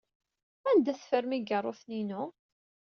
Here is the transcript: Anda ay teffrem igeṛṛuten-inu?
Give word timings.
Anda 0.69 0.89
ay 0.91 0.97
teffrem 0.97 1.31
igeṛṛuten-inu? 1.37 2.23